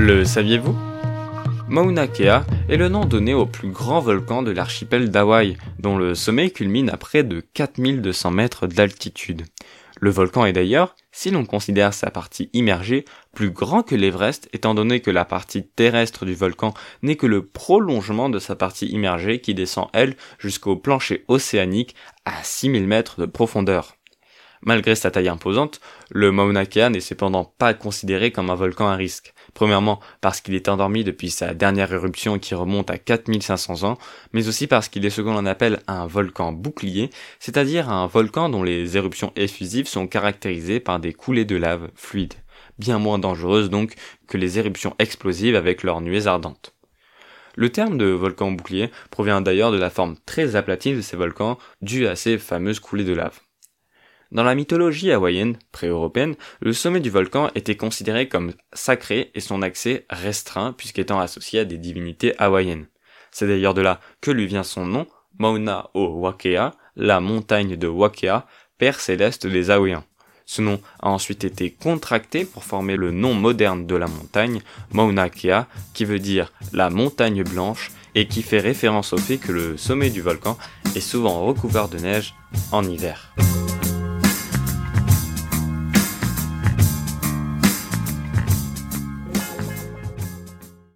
[0.00, 0.76] Le saviez-vous?
[1.66, 6.14] Mauna Kea est le nom donné au plus grand volcan de l'archipel d'Hawaï, dont le
[6.14, 9.42] sommet culmine à près de 4200 mètres d'altitude.
[10.00, 14.72] Le volcan est d'ailleurs, si l'on considère sa partie immergée, plus grand que l'Everest étant
[14.72, 19.40] donné que la partie terrestre du volcan n'est que le prolongement de sa partie immergée
[19.40, 23.96] qui descend elle jusqu'au plancher océanique à 6000 mètres de profondeur.
[24.62, 25.80] Malgré sa taille imposante,
[26.10, 29.34] le Mauna Kea n'est cependant pas considéré comme un volcan à risque.
[29.54, 33.98] Premièrement parce qu'il est endormi depuis sa dernière éruption qui remonte à 4500 ans,
[34.32, 38.48] mais aussi parce qu'il est ce que l'on appelle un volcan bouclier, c'est-à-dire un volcan
[38.48, 42.34] dont les éruptions effusives sont caractérisées par des coulées de lave fluides,
[42.78, 43.94] bien moins dangereuses donc
[44.26, 46.74] que les éruptions explosives avec leurs nuées ardentes.
[47.56, 51.58] Le terme de volcan bouclier provient d'ailleurs de la forme très aplatie de ces volcans
[51.82, 53.40] due à ces fameuses coulées de lave.
[54.30, 59.62] Dans la mythologie hawaïenne pré-européenne, le sommet du volcan était considéré comme sacré et son
[59.62, 62.88] accès restreint puisqu'étant associé à des divinités hawaïennes.
[63.30, 65.06] C'est d'ailleurs de là que lui vient son nom,
[65.38, 70.04] Mauna o Wakea, la montagne de Wakea, père céleste des Hawaïens.
[70.44, 75.28] Ce nom a ensuite été contracté pour former le nom moderne de la montagne, Mauna
[75.28, 79.76] Kea, qui veut dire la montagne blanche et qui fait référence au fait que le
[79.76, 80.56] sommet du volcan
[80.96, 82.34] est souvent recouvert de neige
[82.72, 83.34] en hiver.